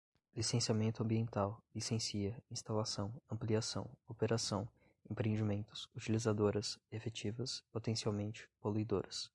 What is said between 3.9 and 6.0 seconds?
operação, empreendimentos,